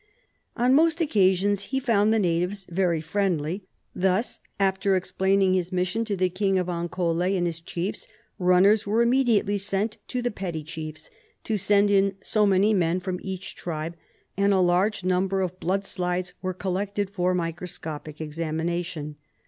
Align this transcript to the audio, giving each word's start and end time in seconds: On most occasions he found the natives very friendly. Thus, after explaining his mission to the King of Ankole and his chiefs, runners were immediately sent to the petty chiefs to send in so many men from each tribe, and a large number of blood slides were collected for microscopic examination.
On 0.57 0.73
most 0.73 0.99
occasions 0.99 1.65
he 1.65 1.79
found 1.79 2.11
the 2.11 2.17
natives 2.17 2.65
very 2.71 3.01
friendly. 3.01 3.67
Thus, 3.93 4.39
after 4.59 4.95
explaining 4.95 5.53
his 5.53 5.71
mission 5.71 6.05
to 6.05 6.15
the 6.15 6.27
King 6.31 6.57
of 6.57 6.67
Ankole 6.69 7.21
and 7.21 7.45
his 7.45 7.61
chiefs, 7.61 8.07
runners 8.39 8.87
were 8.87 9.03
immediately 9.03 9.59
sent 9.59 9.97
to 10.07 10.23
the 10.23 10.31
petty 10.31 10.63
chiefs 10.63 11.11
to 11.43 11.55
send 11.55 11.91
in 11.91 12.15
so 12.23 12.47
many 12.47 12.73
men 12.73 12.99
from 12.99 13.19
each 13.21 13.55
tribe, 13.55 13.95
and 14.35 14.53
a 14.55 14.59
large 14.59 15.03
number 15.03 15.39
of 15.41 15.59
blood 15.59 15.85
slides 15.85 16.33
were 16.41 16.51
collected 16.55 17.11
for 17.11 17.35
microscopic 17.35 18.19
examination. 18.19 19.17